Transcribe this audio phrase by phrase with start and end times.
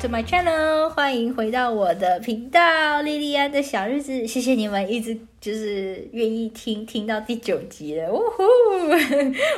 [0.00, 4.24] to my channel，欢迎回到我的频道，莉莉安的小日子。
[4.24, 8.42] 谢谢你们一直就是愿意听听到第九集了，呜呼！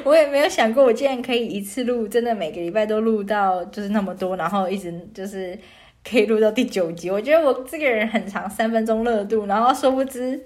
[0.09, 5.59] 我也没有想过，我竟然可以一次录，真的每个礼拜都录到就是那么多，然后一直就是
[6.03, 7.11] 可以录到第九集。
[7.11, 10.41] 我觉得我这个人很长，三分钟热度，然后殊不知，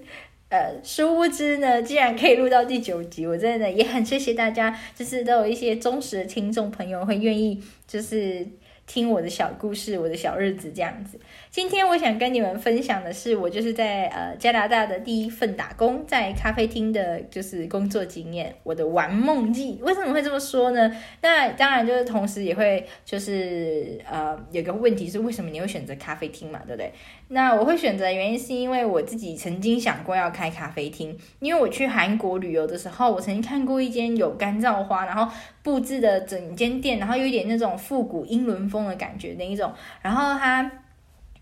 [0.49, 3.25] 呃，殊不知呢，竟然可以录到第九集。
[3.25, 8.45] 我真的也很谢谢大家，就是都有一些忠实的听众朋友会愿意就是。
[8.87, 11.19] 听我的小故事，我的小日子这样子。
[11.49, 19.79] 今天我想跟你们分享的是，我就是在呃加拿大的第一份打工，在咖啡厅的就是工作经验，我的玩梦记。
[19.81, 20.95] 为什么会这么说呢？
[21.21, 26.61] 那当然就是同时也会就是呃有个问题是，为什么你会选择咖啡厅嘛？
[26.67, 26.93] 对不对？
[27.29, 35.33] 那我会选择的原因是因为我自己曾经想过要开咖啡厅，因为我去韩国旅游的时候，我曾经看过一间有干燥花，然后
[35.65, 40.71] 布置的整间店，然后有一点那种复古英伦风的感觉那一种，然后它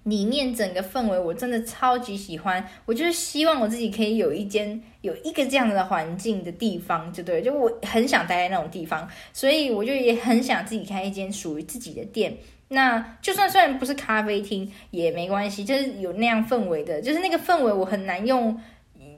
[0.03, 12.33] 里面整个氛围我真的超级喜欢，我就是希望我自己可以有一间有一个这样的环境的地方，就对，就我很想待在那种地方，所以我就也很想自己开一间属于自己的店。
[12.69, 18.57] 那就算虽然不是咖啡厅也没关系，就是有那样氛围的，就是那个氛围我很难用。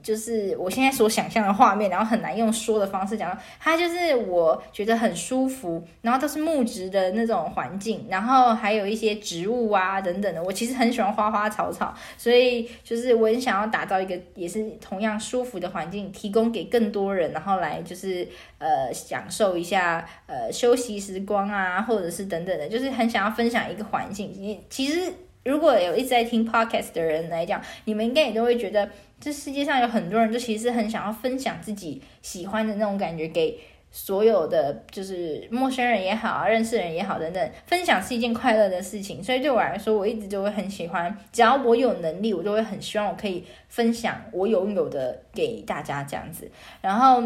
[0.06, 3.36] 就是我现在所想象的画面，然后很难用说的方式讲。
[3.58, 10.40] 它就是我觉得很舒服，然后都是木质的那种环境，然后还有一些植物啊等等的。
[10.40, 24.62] 我其实很喜欢花花草草，所以就是我很想要打造一个也是同样舒服的环境，提供给更多人，然后来就是呃享受一下呃休息时光啊，或者是等等的，就是很想要分享一个环境。
[24.70, 25.12] 其实
[25.46, 28.90] 如果有一直在听 podcast 的人来讲，你们应该也都会觉得。
[29.18, 33.58] 这世界上有很多人，就其实很想要分享自己喜欢的那种感觉给
[33.90, 37.50] 所有的，就是陌生人也好啊，认识人也好等等。
[37.64, 41.16] 分享是一件快乐的事情，所以对我来说，我一直就会很喜欢。
[41.32, 46.50] 只要我有能力，我都会很希望我可以分享我拥有的给大家这样子。
[46.82, 47.22] 然后。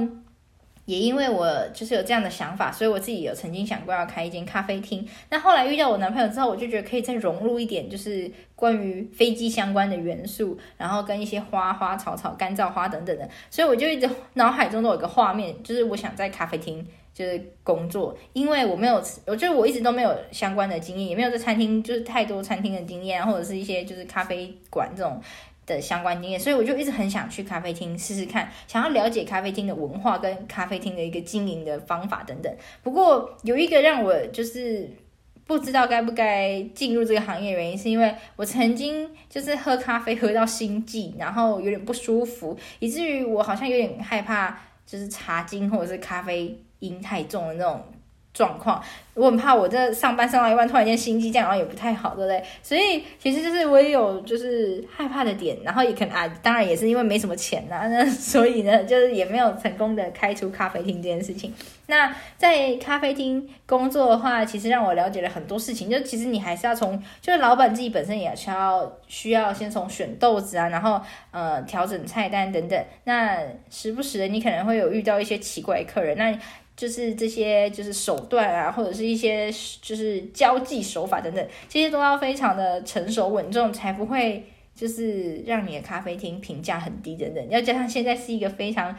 [0.91, 5.07] 也因为我就是有这样的想法，所以我自己有曾经想过要开一间咖啡厅。
[5.29, 13.29] 那后来遇到我男朋友之后，我就觉得可以再融入一点，就是关于飞机相关的元素，然后跟一些花花草草、干燥花等等的。
[13.51, 16.85] 所以我就一直 脑海中都有一个画面，就是我想在咖啡厅
[17.15, 25.23] 就是工作，因为我没有，我觉得我一直都没有相关的经验，也没有在餐厅就是太多餐厅的经验，或者是一些就是咖啡馆这种。
[25.67, 32.53] 的相关经验，所以我就一直很想去咖啡厅试试看，想要了解咖啡厅的文化跟咖啡厅的一个经营的方法等等。
[32.83, 34.91] 不过有一个让我就是
[35.47, 47.85] 不知道该不该进入这个行业原因，是因为我曾经就是喝咖啡喝到心悸，然后有点不舒服，以至于我好像有点害怕，就是茶精或者是咖啡因太重的那种。
[48.33, 48.81] 状况，
[49.15, 52.43] 我很怕我这上班上到一半，突然间心悸这样，然后也不太好，对不对？
[52.63, 61.53] 所以其实就是我也有就是害怕的点，然后也可能啊，当然也是因为没什么钱呐、 那所以呢，就是也没有成功的开出咖啡厅这件事情。
[61.87, 71.01] 那在咖啡厅工作的话，其实让我了解了很多事情，就其实你还是要从，就是老板自己本身也需要需要先从选豆子啊，然后
[71.33, 72.81] 呃调整菜单等等。
[73.03, 76.39] 那时不时的你可能会有遇到一些奇怪客人，那。
[76.81, 79.53] 就是这些，就是手段啊，或者是一些
[79.83, 84.43] 就是交际手法等等，这些都要非常的成熟稳重，才不会
[84.75, 87.51] 就是让你的咖啡厅评价很低等等。
[87.51, 88.97] 要加上现在是一个非常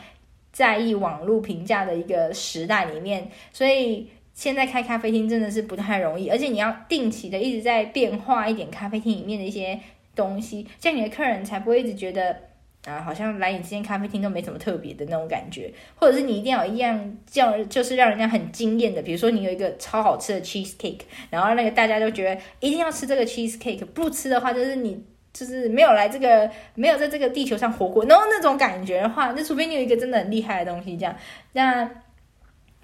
[0.52, 9.80] 在意网络评价的一个时代里面，所以现在开咖啡厅真的是不太容易，而且你要定期的一直在变化一点咖啡厅里面的一些
[10.16, 12.51] 东西，这样你的客人才不会一直觉得。
[12.86, 31.16] 啊，好像来你这间咖啡厅都没什么特别的那种感觉，或者是你一定要一样叫，就是让人家很惊艳的，比如说你有一个超好吃的 cheese cake，然后那个大家都觉得一定要吃这个 cheese cake，不吃的话就是你就是没有来这个没有在这个地球上活过，然后那种感觉的话，那除非你有一个真的很厉害的东西，这样，
[31.54, 31.88] 那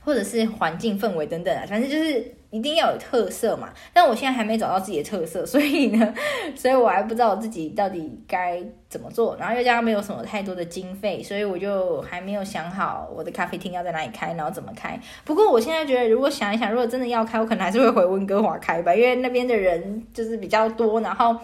[0.02, 2.37] 或者是环境氛围等等啊，反正就是。
[2.50, 6.14] 一定要有特色嘛，但我现在还没找到自己的特色， 所以呢，
[6.56, 9.36] 所以我还不知道我自己到底该怎么做。
[9.38, 15.00] 然后又加上没有什么太多的经费，所以我就还没有想好我的咖啡厅要在哪里开，然后怎么开。
[15.26, 21.36] 不过我现在觉得，如果想一想，如果真的要开，我可能还是会回温哥华开吧，因为那边的人就是比较多，然后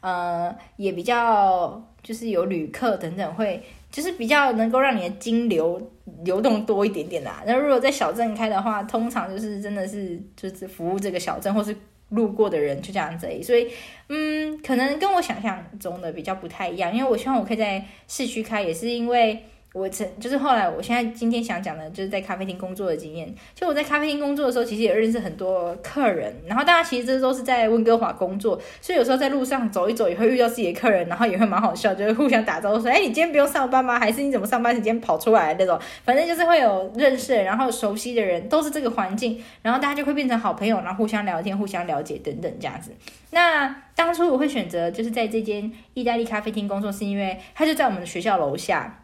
[0.00, 3.62] 呃也比较就是有旅客等等会。
[3.92, 5.78] 就是比较能够让你的金流
[6.24, 7.42] 流动多一点点啦。
[7.46, 11.74] 那如果在小镇开的话，通常就是真的是就是服务这个小镇或是
[12.10, 13.26] 路过的人就这样子。
[13.42, 13.68] 所以，
[14.08, 16.94] 嗯，可能跟我想象中的比较不太一样。
[16.94, 23.34] 因为我希望我可以在市区开，也是因为我曾就是后来，我现在今天想讲的，就是在咖啡厅工作的经验。
[23.54, 26.34] 就我在咖啡厅工作的时候，其实也认识很多客人。
[26.46, 33.98] 然后大家其实这都是在温哥华工作，所以有时候在路上走一走，也会遇到自己的客人，然后也会蛮好笑，就是互相打招呼说：“哎，你今天不用上班吗？
[33.98, 42.90] 还是你怎么上班时间跑出来那种？”反正就是会有认识，然后熟悉的人，都是这个环境，然后大家就会变成好朋友，然后互相聊天、互相了解等等这样子。
[43.30, 48.98] 那当初我会选择就是在这间意大利咖啡厅工作，是因为它就在我们的学校楼下。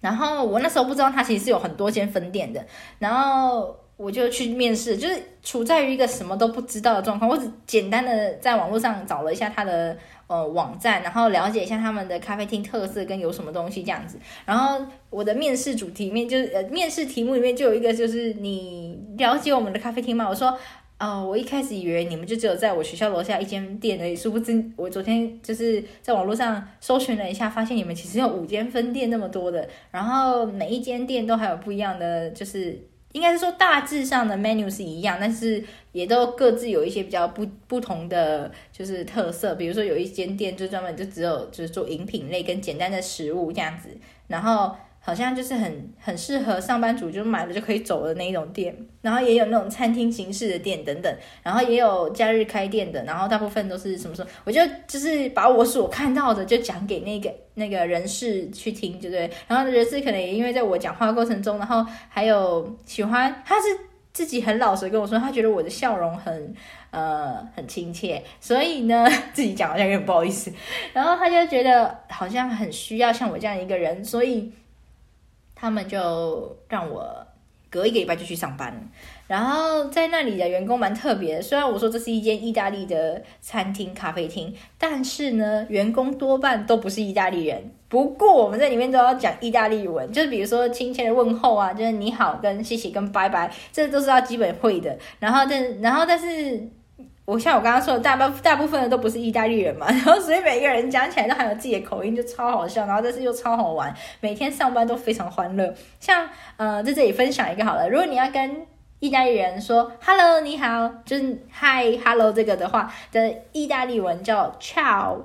[0.00, 2.64] 然后我那时候不知道他其实是有很多间分店的，
[2.98, 7.28] 然后我就去面试，就是处在于一个什么都不知道的状况。
[7.28, 9.96] 我只简单的在网络上找了一下他的
[10.28, 14.18] 呃网站，然后了解一下他们的咖啡厅特色跟有什么东西这样子。
[14.44, 20.28] 然后我的面试主题里面就是呃面试题目里面就有一个就是你了解我们的咖啡厅吗？
[20.28, 20.56] 我说。
[20.98, 32.76] 哦，我一开始以为你们就只有在我学校楼下一间店而已，殊不知我昨天就是在网络上搜寻了一下，发现你们其实有五间分店那么多的，然后每一间店都还有不一样的，就是
[33.12, 35.62] 应该是说大致上的 menu 是一样，但是
[35.92, 43.88] 也都各自有一些比较不不同的就是特色，比如说有一间店就专门就只有就是做饮品类跟简单的食物这样子，
[44.26, 44.74] 然后。
[45.00, 59.30] 好像就是很很适合上班族，就买了就可以走的那一种店，然后也有那种餐厅形式的店等等，然后也有假日开店的，然后大部分都是什么时候，我就就是把我所看到的就讲给那个那个人事去听，对不对？
[59.46, 63.66] 然后人事可能也因为在我讲话过程中，然后还有喜欢，他是
[64.12, 66.54] 自己很老实跟我说，他觉得我的笑容很
[66.90, 70.52] 呃很亲切，所以呢自己讲好像有点不好意思，
[70.92, 74.52] 然后他就觉得好像很需要像我这样一个人，所以。
[75.60, 77.26] 他们就让我
[77.68, 78.88] 隔一个礼拜就去上班，
[79.26, 81.42] 然后在那里的员工蛮特别。
[81.42, 87.70] 虽然我说这是一间意大利的餐厅咖啡厅，但是呢，员工多半都不是意大利人。
[87.88, 94.96] 不过我们在里面都要讲意大利文，就是比如说亲切的问候啊，就是你好、跟谢谢、跟拜拜，这都是要基本会的。
[95.18, 96.68] 然后但然后但是。
[97.28, 105.74] 我像我刚刚说的，大部大部分的都不是意大利人嘛，然后所以每个人讲起来都还有自己的口音，就超好笑，然后但是又超好玩，每天上班都非常欢乐。
[106.00, 106.26] 像
[106.56, 108.66] 呃，在这里分享一个好了，如果你要跟
[109.00, 111.22] 意大利人说 “hello，你好”，就是
[111.52, 115.18] “hi hello” 这个的话的意大利文叫 “ciao”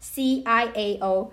[0.00, 1.30] “ciao”，c i a o。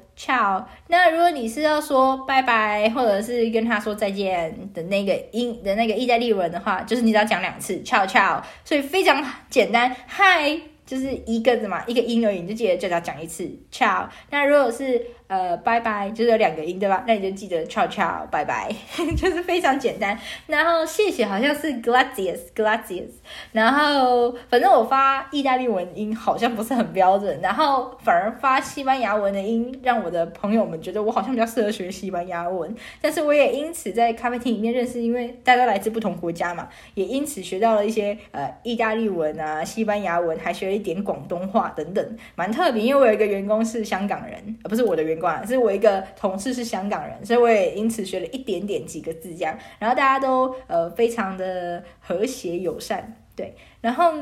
[0.87, 9.93] 那如果你是要说拜拜，或者是跟他说再见的那个英的那个意大利文的话，就是你只要讲两次 ciao ciao，所以非常简单。
[10.07, 14.07] Hi 就是一个字嘛，一个音而已，你就记得就只要讲一次 ciao。
[14.29, 17.03] 那如果是呃，拜拜，就是有两个音，对吧？
[17.07, 18.71] 那你就记得 ciao ciao，拜拜，
[19.17, 20.15] 就是非常简单。
[20.45, 23.13] 然后谢谢好像是 g l a d i u s g l a d i u s。
[23.51, 32.75] 然后反正我发意大利文音好像不是很标准，然后反而发西班牙文的音，让我的朋友们觉得我好像比较适合学西班牙文。
[33.01, 42.83] 但是我也因此在咖啡厅里面认识，因为大家来自不同国家嘛，也因此学到了一些呃意大利文啊、西班牙文，还学了一点广东话等等，蛮特别。
[42.83, 45.14] 因为我有一个员工是香港人，而不是我的员。
[45.47, 53.55] 是我一个同事是香港人，所以我也因此学了一点点几个字这样，然后大家都呃非常的和谐友善，对。
[53.81, 54.13] 然后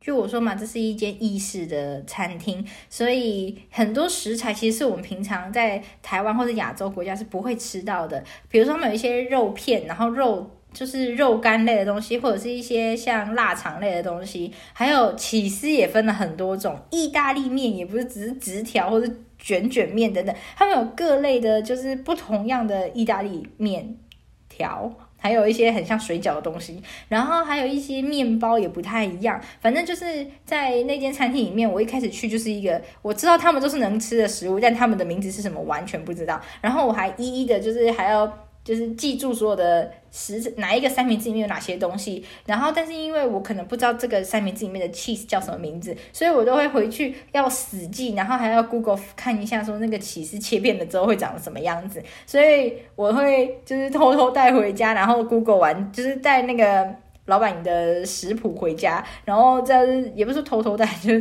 [0.00, 19.12] 就我说嘛，这是一间意式的餐厅，所以很多食材其实是我们平常在台湾或者亚洲国家是不会吃到的，比如说他们有一些肉片，然后肉就是肉干类的东西，或者是一些像腊肠类的东西，还有起司也分了很多种，意大利面也不是只是直条或者。
[19.38, 23.96] 卷卷面等等，他们有各类的，就是不同样的意大利面
[24.48, 29.40] 条，还有一些很像水饺的东西，然后还有一些面包也不太一样。
[29.60, 36.40] 反正就是在那间餐厅里面，我一开始去就是一个我知道他们都是能吃的食物，但他们的名字是什么完全不知道。
[36.60, 38.47] 然后我还一一的，就是还要。
[38.68, 56.94] 就是记住所有的食哪一个三明治里面有哪些东西，然后但是因为我可能不知道这个三明治里面的 cheese 叫什么名字，所以我都会回去要死记，然后还要 Google 看一下说那个起司切片了之后会长什么样子，所以我会就是偷偷带回家，然后 Google 完就是带那个
[57.24, 61.14] 老板的食谱回家，然后再也不是偷偷带，就。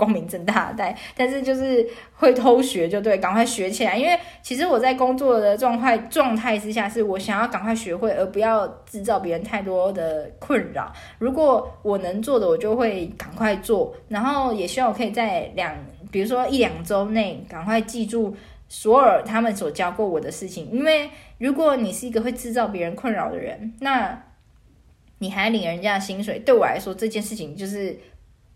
[0.00, 3.98] 光明正大的带，但是就是会偷学就对，赶快学起来。
[3.98, 10.90] 因为其实我在工作的状态状态之下，是我想要赶快学会，而不要制造别人太多的困扰。
[11.18, 13.94] 如果我能做的，我就会赶快做。
[14.08, 15.76] 然后也希望我可以在两，
[16.10, 18.34] 比如说一两周内，赶快记住
[18.70, 20.70] 所有他们所教过我的事情。
[20.72, 24.22] 因为如果你是一个会制造别人困扰的人，那
[25.18, 27.94] 你还领人家的薪水，对我来说这件事情就是。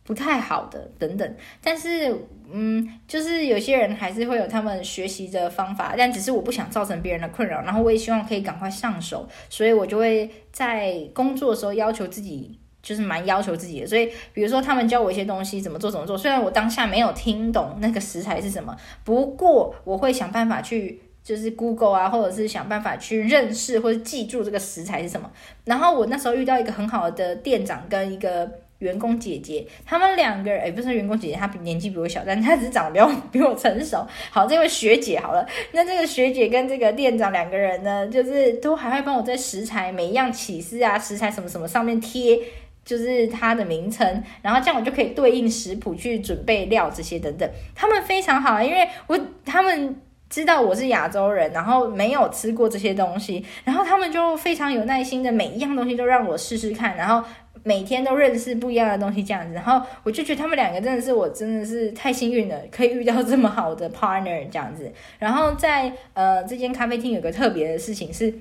[0.04, 2.14] 不太好的等等，但是
[2.52, 13.86] 嗯，就是有些人还是会有他们学习的方法，但只是我不想造成别人的困扰，然后我也希望可以赶快上手，所以我就会在工作的时候要求自己，就是蛮要求自己的。
[13.86, 25.32] 所以比如说他们教我一些东西怎么做怎么做，虽然我当下没有听懂那个食材是什么，不过我会想办法去就是 Google 啊，或者是想办法去认识或者记住这个食材是什么。
[25.64, 28.63] 然后我那时候遇到一个很好的店长跟一个。
[28.78, 34.06] 员工姐姐，他们两个人，哎，不是员工姐姐，她年纪比我小，但她只是长得比我 比我成熟。
[34.30, 42.38] 好，这位学姐好了，那这个学姐跟这个店长两个人呢，就是都还会帮我在食材每一样起司啊，食材什么什么上面贴，
[42.84, 47.48] 就是它的名称，然后这样我就可以对应食谱去准备料这些等等。
[47.74, 49.96] 他们非常好，因为我他们
[50.28, 57.26] 知道我是亚洲人，然后没有吃过这些东西，然后他们就非常有耐心的每一样东西都让我试试看，然后。
[57.64, 64.92] 每天都认识不一样的东西，这样子，然后我就觉得他们两个真的是我真的是太幸运了，可以遇到这么好的 partner 这样子。
[65.18, 68.32] 然后在呃这间咖啡厅有个特别的事情是。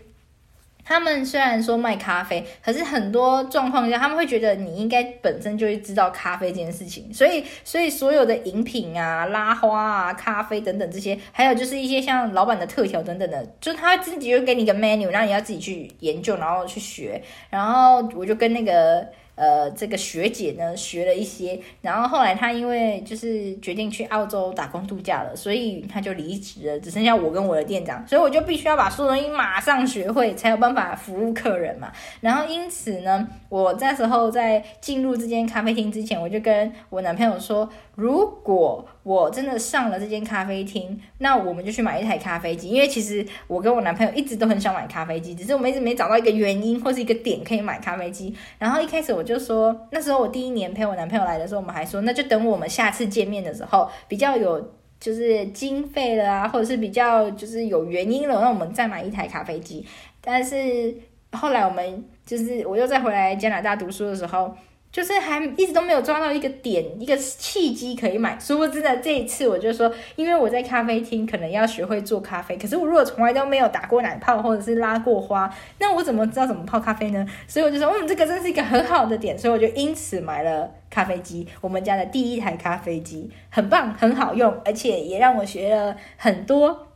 [0.86, 19.08] 他们虽然说卖咖啡，可是很多状况下他们会觉得你应该本身就会知道咖啡这件事情，所以所以所有的饮品啊、拉花啊、咖啡等等这些，还有就是一些像老板的特调等等的，就他自己就给你一个 menu，让你要自己去研究，然后去学，然后我就跟那个。
[19.36, 31.92] 呃，这个学姐呢学了一些，然后后来她因为就是决定去澳洲打工度假了，所以她就离职了，只剩下我跟我的店长，所以我就必须要把所有东西马上学会，才有办法服务客人嘛。
[32.22, 37.70] 然后因此呢，我那时候在进入这间咖啡厅之前，我就跟我男朋友说。
[37.96, 42.70] 如果我真的上了这间咖啡厅，那我们就去买一台咖啡机。
[42.70, 48.34] 因为其实我跟我男朋友一直都很想买咖啡机，只是我们一直没找到一个原因或是一个点可以买咖啡机。
[48.58, 59.86] 然后一开始我就说，那时候我第一年陪我男朋友来的时候，我们还说，那就等我们下次见面的时候比较有就是经费了啊，或者是比较就是有原因了，那我们再买一台咖啡机。
[60.22, 60.94] 但是
[61.32, 64.56] 后来我们就是我又再回来加拿大读书的时候。
[64.94, 68.38] 就是还一直都没有抓到一个点，一个契机可以买。
[68.40, 77.26] 殊不知呢，这一次我就说，因为我在咖啡厅可能要学会做咖啡，可是我如果从来都没有打过奶泡或者是拉过花，那我怎么知道怎么泡咖啡呢？
[77.50, 86.90] 所以我就说，嗯，这个真是一个很好的点，所以我就因此买了咖啡机，我们家的第一台咖啡机，很棒，很好用，而且也让我学了很多。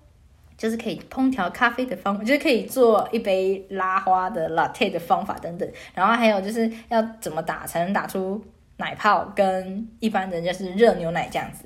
[0.58, 8.44] 就是可以烹调咖啡的方法，就是可以做一杯拉花的 latte 的方法等等，然后还有就是要怎么打才能打出
[8.78, 11.66] 奶泡，跟一般的就是热牛奶这样子。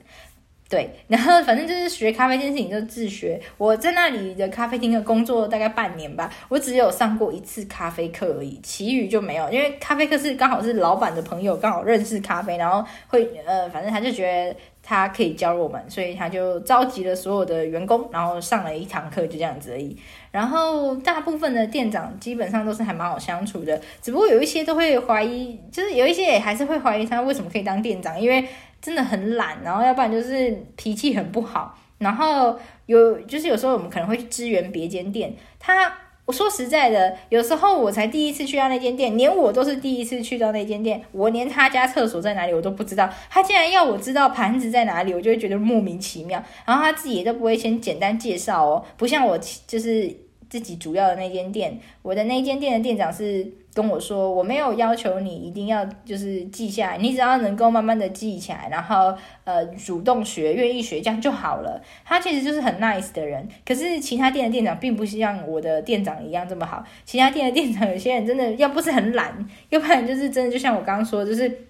[0.69, 3.37] 对，然后反正就是学咖啡这件事情就自学。
[3.57, 9.51] 我在那里的咖啡厅的工作大概半年吧，我只有上过一次咖啡课而已，其余就没有。
[9.51, 14.55] 因为咖啡课是刚好是老板的朋友刚好认识咖啡，然后会呃，反正他就觉得。
[14.83, 19.95] 他可以教我们，所以他就召集了所有的员工，然后上了一堂课，就这样子而已。
[20.31, 28.47] 然后大部分的店长基本上都是还蛮好相处的，只不过有一些都会怀疑，就是有一些也还是会怀疑他为什么可以当店长，因为
[28.81, 31.77] 真的很懒，然后要不然就是脾气很不好。
[31.99, 35.93] 然后有就是有时候我们可能会去支援别间店，他。
[36.25, 43.09] 我说实在的，有时候我才第一次去到那间店，连我都是第一次去到那间店，我连他家厕所在哪里我都不知道。
[43.29, 46.41] 他竟然要我知道盘子在哪里，我就会觉得莫名其妙。
[46.65, 49.37] 然后他自己也都不会先简单介绍哦，不像我
[49.67, 50.15] 就是。
[50.51, 59.15] 自己主要的那间店，我的那间店的店长是跟我说，我没有要求你一定要就是记下来，你只要能够慢慢的记起来，然后
[59.45, 61.81] 呃主动学，愿意学这样就好了。
[62.03, 66.83] 他其实就是很 nice 的人，可是其他店的店长并不是像我的店长一样这么好。
[67.05, 71.67] 其他店的店长有些人真的要不是很懒，要不然就是真的就像我刚刚说，就是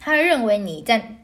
[0.00, 1.17] 他认为你在。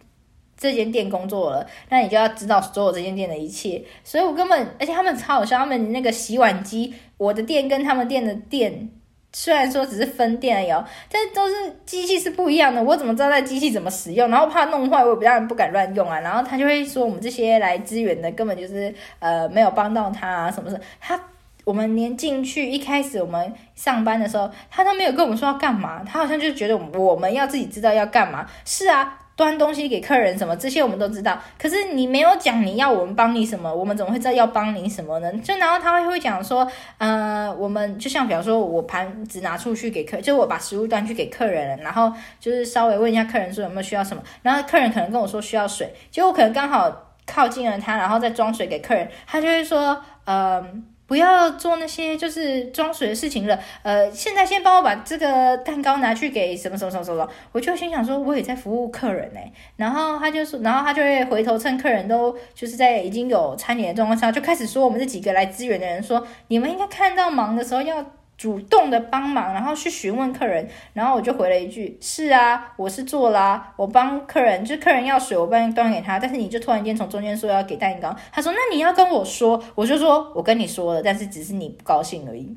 [0.64, 3.82] 这间店工作了，那你就要知道所有这间店的一切。
[4.02, 8.88] 所以我根本，而且他们超好笑，他们那个洗碗机，我的店跟他们店的店
[9.30, 11.54] 虽然说只是分店而已哦，但都是
[11.84, 12.82] 机器是不一样的。
[12.82, 14.30] 我怎么知道那机器怎么使用？
[14.30, 16.20] 然后怕弄坏，我也不让人不敢乱用啊。
[16.20, 20.80] 然后他就会说，我们这些来支援的根本就是呃没有帮到他啊，什么事？
[20.98, 21.20] 他
[21.64, 28.48] 我们连进去一开始我们上班的时候，他都没有跟我们说要干嘛，他好像就觉得我们要自己知道要干嘛。
[28.64, 29.20] 是啊。
[29.36, 35.32] 端东西给客人什么这些我们都知道，可是你没有讲你要我们帮你什么，我们怎么会知道要帮你什么呢？
[35.42, 53.56] 就然后他会会讲说，呃，我们就像比方说我盘子拿出去给客，就我把食物端去给客人了，然后就是稍微问一下客人说有没有需要什么，然后客人可能跟我说需要水，结果可能刚好靠近了他，然后再装水给客人，他就会说，嗯、不要做那些就是装水的事情了。
[53.84, 57.30] 呃，现在先帮我把这个蛋糕拿去给什么什么什么什么。
[57.52, 59.38] 我就心想说，我也在服务客人呢。
[59.76, 68.04] 然后他就说，然后他就会回头趁客人都就是在已经有餐点的状况下，就开始说我们这几个来支援的人说，你们应该看到忙的时候要。
[68.36, 76.18] 主动的帮忙，然后去询问客人，然后我就回了一句：“是啊，我是做啦、我帮客人，就是客人要水，我帮你端给他。
[76.18, 82.56] 但是你就突然间从中间说要给蛋糕，他说那你要跟我说，我就说我跟你说了，但是只是你不高兴而已。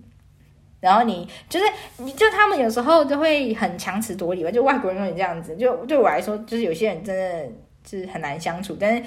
[0.80, 1.66] 然后你就是
[1.98, 7.46] 你就他们有时候就会很强词夺理吧，就外国人有点这样子，就对我来说，就是有些人真的
[7.84, 9.04] 就是很难相处，但是。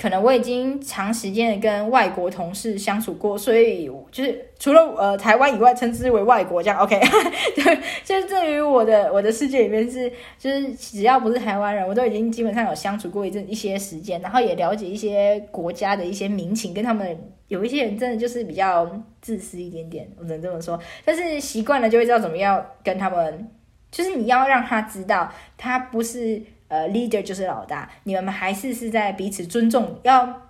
[0.00, 7.00] 可能我已经长时间的跟外国同事相处过，所以就是除了呃台湾以外，称之为外国这样 OK。
[7.56, 18.88] 对，就是对于我的我的世界里面是，就是只要不是台湾人，我都已经基本上有相处过一阵一些时间，然后也了解一些国家的一些民情，跟他们有一些人真的就是比较
[19.20, 20.78] 自私一点点，我能这么说。
[21.04, 23.50] 但是习惯了就会知道怎么样跟他们，
[23.90, 26.40] 就是你要让他知道，他不是。
[26.68, 30.42] 呃，leader 就是老大，你们还是是在彼此尊重，要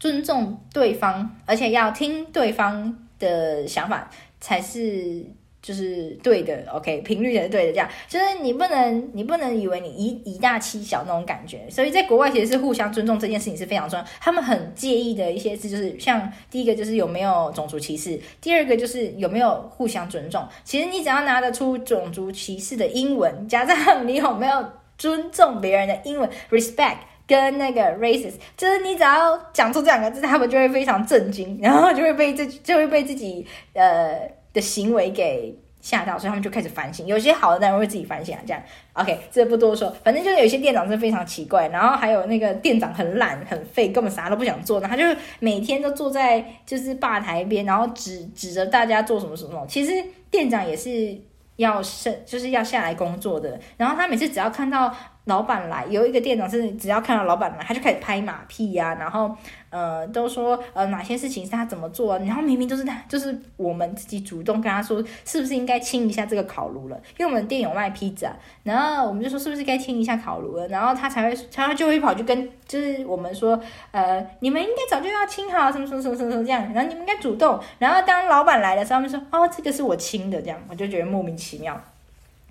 [0.00, 5.24] 尊重对方，而且要听对方的想法才是
[5.62, 6.64] 就是对的。
[6.72, 11.70] OK，频率也是对的，这样就是你不能你不能以为你以以大欺小那种感觉。
[11.70, 14.04] 所以在国外其实是互相尊重这件事情是非常重要。
[14.20, 20.44] 他们很介意的一些事就是像第一个就是有没有种族歧视，第二个就是有没有互相尊重。
[20.64, 24.68] 其实你只要拿得出种族歧视的英文，加上你有没有。
[24.96, 37.06] 尊重别人的英文，respect 跟那个 racist，就是你只要讲出这两个字，他们就会非常震惊， 然后就会被自己就会被自己呃的行为给吓到，所以他们就开始反省。
[37.06, 49.66] 有些好的人会自己反省啊，这样 OK，这不多说，反正就是有些店长是非常奇怪，然后还有那个店长很懒很废，根本啥都不想做，然后他就每天都坐在就是吧台边，然后指指着大家做什么什么。
[49.66, 49.92] 其实
[50.30, 51.18] 店长也是。
[51.56, 54.94] 要是就是要下来工作的，然后他每次只要看到
[55.24, 59.34] 老板来，有一个店长是只要看到老板来，他就开始拍马屁呀、然后
[59.70, 73.58] 呃都说呃哪些事情是他怎么做、然后明明都是他，就是我们自己主动跟他说是不是应该清一下这个烤炉了，因为我们店有卖披萨，然后我们就说是不是该清一下烤炉了，然后他才会他就会跑去跟就是我们说
[73.92, 81.80] 呃你们应该早就要清好什么什么什么什么这样，然后你们应该主动，然后当老板来的时候，他们说哦这个是我清的这样，我就觉得莫名其妙。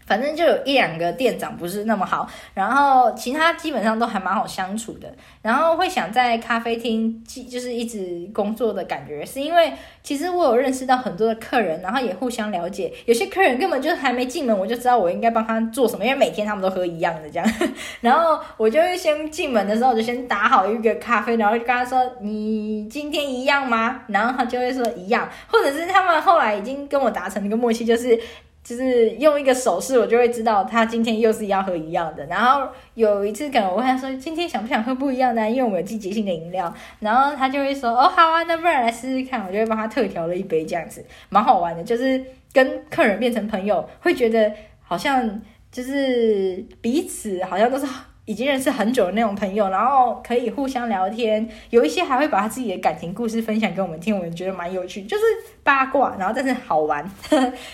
[0.06, 5.14] 反正就有一两个店长不是那么好，然后其他基本上都还蛮好相处的。
[5.42, 12.94] 然后会想在咖啡厅就是一直工作的感觉，是因为其实我有认识到很多的客人，然后也互相了解。
[13.06, 17.54] 有些客人根本就还没进门，我就知道我应该帮他做什么，因为每天他们都喝一样的这样。
[18.02, 28.20] 然后我就会先进门的时候，就先打好一个咖啡，然后就跟他说：“你今天一样吗？”然后他就会说一样，或者是他们后来已经跟我达成一个默契，就是。
[28.64, 32.26] 就是用一个手势，我就会知道他今天又是要喝一样的。
[32.28, 36.74] 然后有一次，可能我问他说：“今天想不想喝不一样的？”因为我们有季节性的饮料。
[37.02, 41.84] 然后他就会说：“哦，好啊，那不然来试试看。”我就会帮他特调了一杯，这样子蛮好玩的。
[41.84, 42.24] 就是
[42.54, 44.50] 跟客人变成朋友，会觉得
[44.82, 47.86] 好像就是彼此好像都是
[48.24, 51.46] 已经认识很久的那种朋友，然后可以互相聊天。
[51.70, 55.24] 有一些还会把他自己的感情故事分享给我们听，我们觉得蛮有趣，就是
[55.64, 57.06] 八卦，然后但是好玩。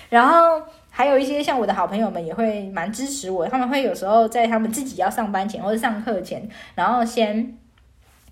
[0.09, 0.59] 然后。
[0.99, 7.58] 还有一些像我的好朋友们也会蛮支持我，他们会有时候在他们自己要上班前或者上课前，然后先。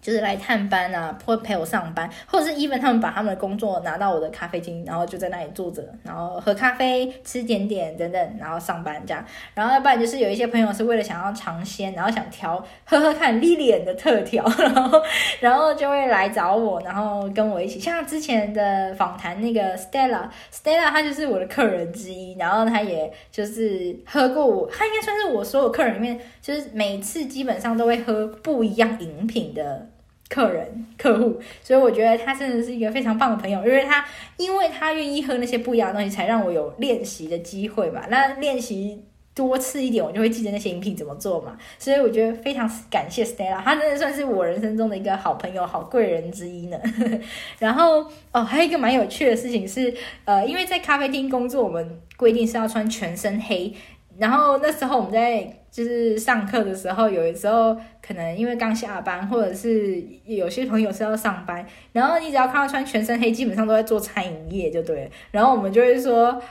[0.07, 9.21] 就是来探班啊，或陪我上班，或者是 even 他们把他们的工作拿到我的咖啡厅，然后就在那里坐着，然后喝咖啡、吃点点等等，然后上班这样。
[9.53, 15.01] 然后要不然就是有一些朋友是为了想要尝鲜，然后想调喝喝看 Lilian 的特调，然后
[15.41, 17.77] 然后就会来找我，然后跟我一起。
[17.77, 29.89] 像之前的访谈那个 Stella，Stella 她就是我的客人之一，然后她也就是喝过我，她应该算是我所有客人里面，就是每次基本上都会喝不一样饮品的。
[30.29, 38.03] 客人、客户，所以我觉得他真的是一个非常棒的朋友，因为他因为他愿意喝那些不一样的东西，才让我有练习的机会嘛。
[38.09, 41.57] 那练习多次一点，我就会记得那些饮品怎么做嘛。
[41.79, 46.77] 所以我觉得非常感谢 Stella，他真的算是我人生中的一个好朋友、好贵人之一呢。
[47.59, 49.93] 然后哦，还有一个蛮有趣的事情是，
[50.25, 53.73] 呃，因为在咖啡厅工作，我们规定是要穿全身黑。
[54.17, 65.07] 然后那时候我们在就是上课的时候，有的时候可能因为刚下班，或者是有些朋友是要上班，然后你只要看到穿全身黑，基本上都在做餐饮业就对。
[65.29, 66.41] 然后我们就会说，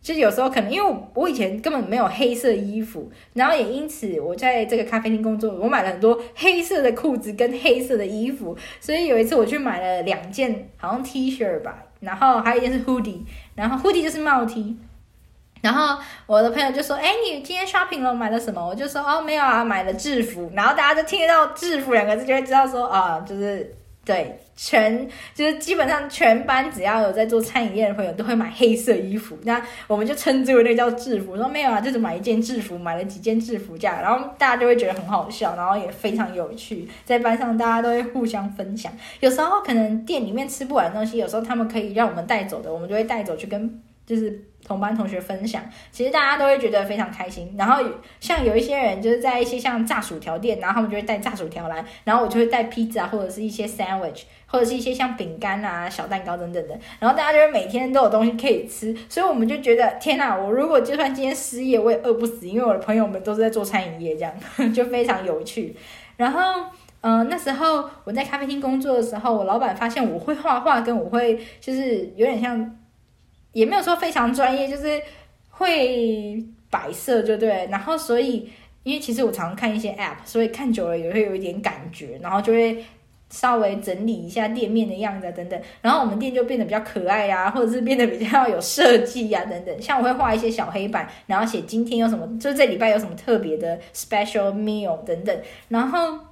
[0.00, 11.82] 就有时候可能因为我以前根本没有黑色衣服，然后也因此我在这个咖啡厅工作，我买了很多黑色的裤子跟黑色的衣服，所以有一次我去买了两件好像 T 恤吧。
[11.98, 13.22] 然后还有一件是 hoodie，
[13.56, 14.76] 然后 hoodie 就是帽 T。
[15.60, 31.36] 然后我的朋友就说：“哎，你今天 shopping 了，买了什么？”我就说：“哦，没有啊，买了制服。”然后大家就听得到“制服”两个字，就会知道说啊，就是对全就是基本上全班只要有在做餐饮业的朋友都会买黑色衣服，那我们就称之为那个叫制服。
[31.36, 38.92] 说没有啊，就是买一件制服，买了几件制服这样，然后大家就会觉得很好笑，然后也非常有趣，在班上大家都会互相分享。
[39.20, 44.44] 有时候可能店里面吃不完的东西，有时候他们可以让我们带走的，我们就会带走去跟就是。
[44.68, 47.54] 同班同学分享，其实大家都会觉得非常开心。
[47.56, 47.82] 然后
[48.20, 56.78] 像有一些人就是在一些像炸薯条店，然后他们就会带炸薯条来，然后我就会带披萨或者是一些 sandwich，或者是一些像饼干啊、小蛋糕等等的。
[57.00, 60.36] 然后大家就会每天都有东西可以吃，所以我们就觉得天哪！
[60.36, 64.34] 我如果就算今天失业，我也饿不死，因为我的朋友们都是在做餐饮业，这样
[64.74, 65.74] 就非常有趣。
[66.18, 66.66] 然后，
[67.00, 72.76] 嗯、那时候我在咖啡厅工作的时候，我老板发现我会画画，跟我会就是有点像。
[73.58, 75.02] 也没有说非常专业，就是
[75.50, 76.40] 会
[76.70, 77.68] 摆设，就对。
[77.72, 78.48] 然后，所以
[78.84, 82.84] 因为其实我常看一些 App，所以看久了也会有一点感觉，然后就会
[83.30, 85.60] 稍微整理一下店面的样子，等等。
[85.80, 89.82] 然后我们店就变得比较可爱呀，或者是变得比较有设计呀，等等。
[89.82, 95.36] 像我会画一些小黑板，然后写今天有什么，就是这礼拜有什么特别的 special meal 等等。
[95.68, 96.27] 然后。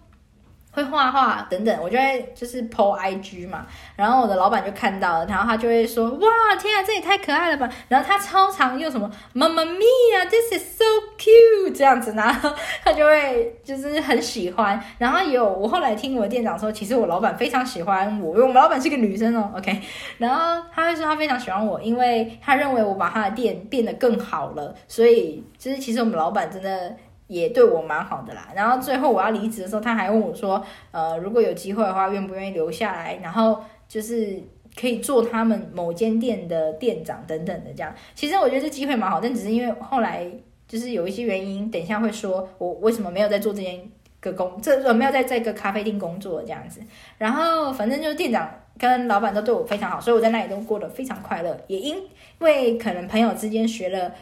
[0.77, 6.29] 会画画等等，我就会就是 po IG 嘛，然后我的老板就看到了，然后他就会说：“哇，
[6.61, 10.85] 天啊，这也太可爱了吧！”然后他超常用什么 “Mamma Mia”，this is so
[11.19, 12.53] cute 这样子，然后
[12.85, 14.79] 他就会就是很喜欢。
[14.99, 19.81] 然后有我后来听我的店长说，其实我老板非常喜欢我，因为我们老板是个女生哦，OK。
[20.19, 26.95] 然后他会说他非常喜欢我，因为他认为我把他的店变得更好了，所以就是其实我们老板真的。
[27.29, 33.59] 也对我蛮好的啦，然后最后我要离职的时候，他还问我说，呃，如果有机会的话，愿不愿意留下来，然后
[33.89, 34.41] 就是
[34.79, 37.93] 可以做他们某间店的店长等等的这样。
[38.15, 40.25] 其实我觉得这机会蛮好，但只是因为后来
[40.69, 43.81] 就是有一些原因，等一下会说我为什么没有在做这件
[44.21, 46.81] 个工，这我没有在这个咖啡店工作这样子。
[47.19, 51.97] 然后反正就是店长跟老板都对我非常好，所以我在那里都过得非常快乐，也因
[52.39, 54.12] 为可能朋友之间学了。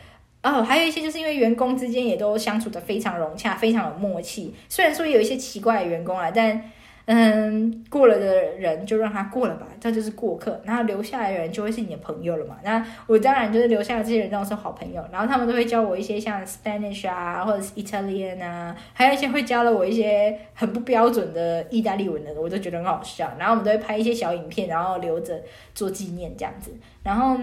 [0.44, 4.54] 哦，还有一些就是因为员工之间也都相处得非常融洽，非常有默契。
[4.68, 6.62] 虽然说有一些奇怪的员工啊，但
[7.06, 10.60] 嗯，过了的人就让他过了吧，这就是过客。
[10.64, 12.56] 然后留下来的人就会是你的朋友了嘛。
[12.62, 23.30] 那我当然就是留下来这些人都是好朋友，然后他们都会教我一些像 Spanish 啊，或者是 Italian 啊，还有一些会教了我一些很不标准的意大利文的，我都觉得很好笑。
[23.38, 25.40] 然后我们都会拍一些小影片，然后留着
[25.74, 26.70] 做纪念这样子。
[27.02, 27.38] 然后，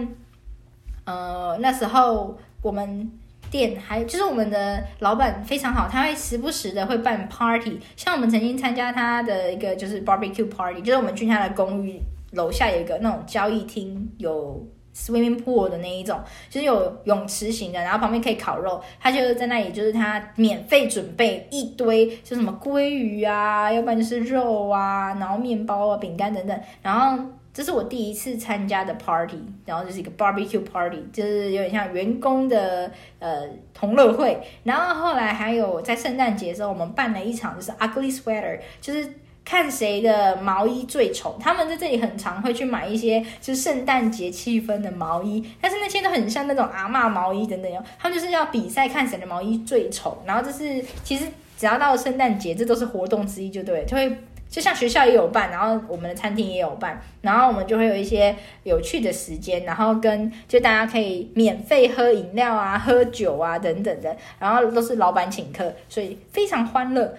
[1.05, 2.37] 呃，那时候。
[2.61, 3.11] 我们
[3.49, 11.99] 店还就是我们的老板非常好，他会时不时的会办 party，像我们曾经参加他的一个就是 barbecue party，就是我们去他的公寓
[12.31, 16.19] 楼下有一个那种交易厅，有 swimming pool 的那一种，
[16.49, 27.21] 就是有泳池型的，然后旁边可以烤肉，他就在那里就是他免费准备一堆，就什么鲑鱼啊，要不然就是肉啊，然后面包啊、饼干等等，然后。
[27.53, 33.41] 这是我第一次参加的 party，然后就是一个 barbecue party，就是有点像员工的呃
[33.73, 34.41] 同乐会。
[34.63, 41.37] 然后后来还有在圣诞节的时候，我们办了一场就是 ugly sweater，就是看谁的毛衣最丑。
[41.41, 47.83] 他们在这里很常会去买一些就是圣诞节气氛的毛衣，但是那些都很像那种阿嬷毛衣等等哟。
[47.99, 50.23] 他们就是要比赛看谁的毛衣最丑。
[50.25, 51.25] 然后这是其实
[51.57, 54.17] 只要到了圣诞节，这都是活动之一，就对，就会。
[54.51, 67.17] 就像学校也有办，然后我们的餐厅也有办，然后我们就会有一些有趣的时间，然后跟就大家可以免费喝饮料啊、喝酒啊等等的，然后都是老板请客，所以非常欢乐。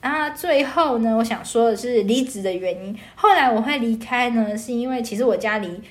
[0.00, 2.96] 啊，最后呢，我想说的是离职的原因。
[3.16, 5.82] 后来我会离开呢，是因为其实我家离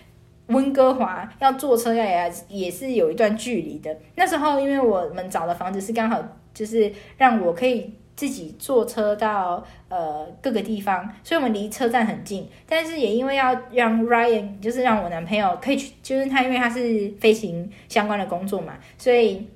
[0.46, 3.94] 温哥华要坐车要也也是有一段距离的。
[4.16, 6.24] 那时候因为我们找的房子是刚好
[6.54, 7.94] 就是让我可以。
[8.18, 12.50] 自己坐车到呃各个地方，所以我们离车站很近。
[12.68, 19.48] 但是也因为要让 Ryan，就是让我男朋友可以去，就是他因为他是飞行相关的工作嘛，所以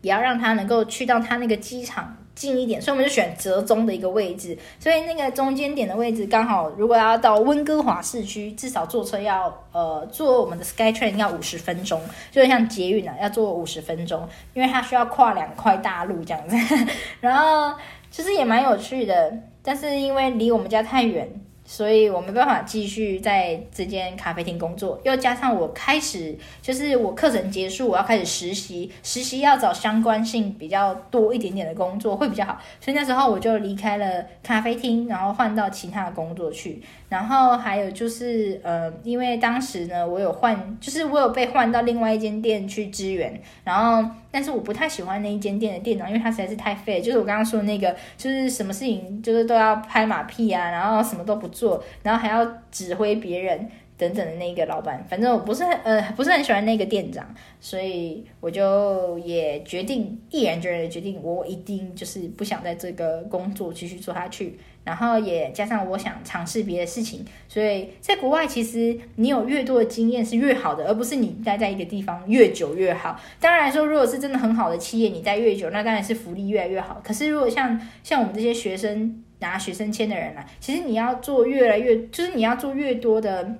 [0.00, 2.16] 也要让他能够去到他那个机场。
[2.34, 16.56] 近一点，所以我们就选折中的一个位置，所以那个中间点的位置刚好，如果要到温哥华市区，至少坐车要呃坐我们的 SkyTrain 要五十分钟，就像捷运啊，要坐五十分钟，因为它需要跨两块大陆这样子，
[17.20, 17.78] 然后
[18.10, 21.28] 其实也蛮有趣的，但是因为离我们家太远。
[21.72, 36.82] 所以我没办法继续在这间咖啡厅工作，又加上我开始就是我课程结束，我要开始实习，实习要找相关性比较多一点点的工作会比较好，所以那时候我就离开了咖啡厅，然后换到其他的工作去。
[37.08, 53.70] 然后还有就是，呃，因为当时呢，我有换，就是我有被换到另外一间店去支援，然后但是我不太喜欢那一间店的店长，因为他实在是太废，就是我刚刚说的那个，就是什么事情就是都要拍马屁啊，然后什么都不做，然后还要指挥别人。
[53.98, 57.24] 等等的那个老板，反正我不是很呃不是很喜欢那个店长，
[57.60, 64.58] 所以我就也决定毅然决然的决定，我一定就是不想在这个工作继续做下去。
[64.84, 73.20] 然后也加上我想尝试别的事情，所以在国外其实你有越多的经验是越好的，而不是你待在一个地方越久越好。
[73.40, 77.00] 当然说，如果是真的很好的企业，你待越久，那当然是福利越来越好。
[77.04, 83.56] 可是如果像像我们这些学生拿学生签的人啊，其实你要做越来越，就是你要做越多的。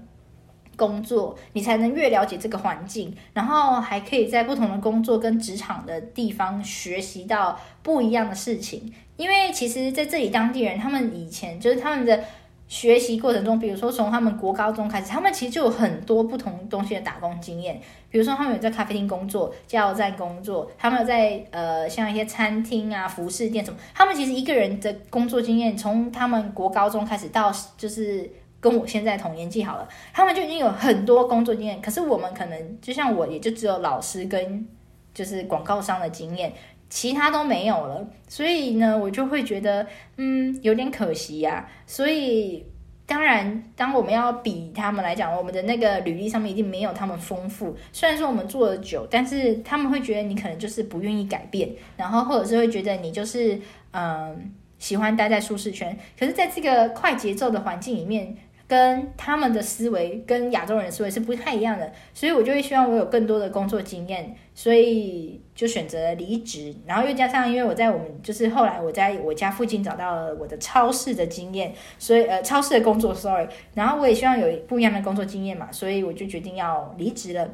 [0.76, 8.92] 工作，你才能越了解这个环境，然后还可以在不同的工作跟职场的地方学习到不一样的事情。
[9.16, 12.18] 因为其实在这里当地人，他们以前就是他们的
[12.66, 17.80] 学习过程中，比如说从他们国高中开始，他们其实就有很多不同东西的打工经验。
[18.10, 28.28] 比如说他们有在咖啡厅工作、加油站工作，他们有在呃像一些餐厅啊、服饰店什么，他们其实一个人的工作经验，从他们国高中开始到就是。
[28.62, 34.64] 跟我现在同年纪好了，他们就已经有很多工作经验，可是我们可能就像我，也就只有老师跟
[35.12, 36.52] 就是广告商的经验，
[36.88, 38.06] 其他都没有了。
[38.28, 39.84] 所以呢，我就会觉得，
[40.16, 41.68] 嗯，有点可惜呀。
[41.88, 42.64] 所以
[43.04, 47.76] 当然，当我们要比他们来讲，我们的那个履历上面一定没有他们丰富。
[47.92, 55.98] 虽然说我们做的久，但是他们会觉得你可能就是不愿意改变，然后或者是会觉得你就是嗯喜欢待在舒适圈。
[56.16, 58.36] 可是，在这个快节奏的环境里面。
[58.72, 66.74] 跟他们的思维跟亚洲人思维是不太一样的，所以我就会希望我有更多的工作经验，所以就选择离职。
[66.86, 73.46] 然后又加上，因为我在我们就是后来我在我家附近找到了我的超市的经验，所以呃超市的工作，sorry。
[73.74, 77.46] 然后我也希望有不一样的工作经验嘛，所以我就决定要离职了。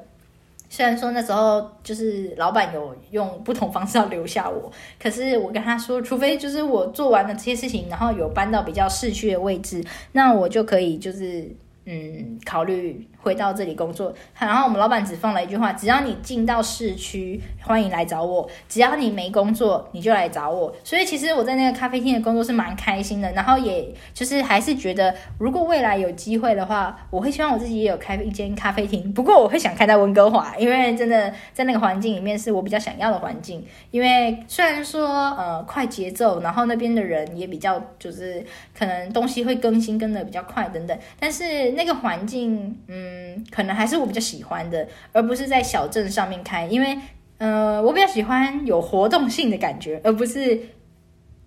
[0.71, 4.71] 虽然说那时候就是老板有用不同方式要留下我，
[5.03, 11.51] 可是我跟他说，除非就是我做完了这些事情，然后有搬到比较市区的位置，那我就可以就是
[11.89, 13.09] 嗯考虑。
[13.21, 20.75] 回到这里工作，然后我们老板只放了一句话：只要你进到市区，欢迎来找我；只要你没工作，你就来找我。
[20.85, 29.13] 所以其实我在那个咖啡厅的工作是蛮开心的，然后也就是还是觉得，如果未来有机会的话，我会希望我自己也有开一间咖啡厅。
[29.13, 33.63] 不过我会想开在温哥华，因为真的在那个环境里面是我比较想要的环境。
[33.91, 38.43] 因为虽然说呃快节奏，然后那边的人也比较就是
[38.79, 43.19] 可能东西会更新跟得比较快等等，但是那个环境嗯。
[43.53, 46.99] 可能还是我比较喜欢的，而不是在小镇上面开，因为，
[47.39, 50.59] 呃，我比较喜欢有活动性的感觉，而不是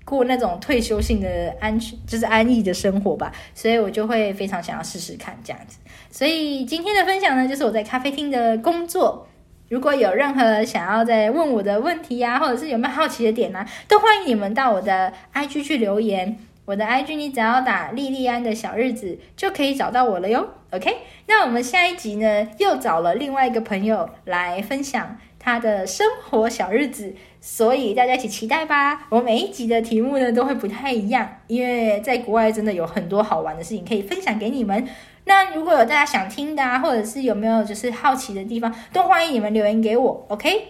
[0.06, 3.30] 过那种退休性的安全，就是安逸的生活吧。
[3.54, 5.78] 所以我就会非常想要试试看这样子。
[6.10, 9.28] 所以今天的分享呢，就是我在咖啡厅的工作。
[9.68, 16.38] 如果有任何想要再问我的问题呀、或者是有没有好奇的点呢、都欢迎你们到我的 IG 去留言。
[16.66, 20.48] 我的 IG 你只要打莉莉安的小日子就可以找到我了哟。
[20.72, 20.98] OK，
[21.28, 29.08] 那我们下一集呢，又找了另外一个朋友来分享他的生活小日子，所以大家一起期待吧。
[29.10, 34.88] 我每一集的题目呢都会不太一样，因为在国外真的有很多好玩的事情可以分享给你们。
[35.26, 40.26] 那如果有大家想听的啊，或者是有没有就是好奇的地方，都欢迎你们留言给我。
[40.30, 40.68] OK，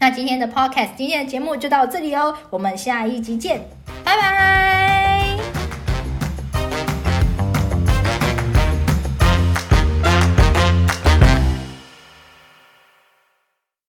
[0.00, 3.62] 那今天的 Podcast，今天的节目就到这里哦，我们下一集见，
[4.04, 4.73] 拜拜。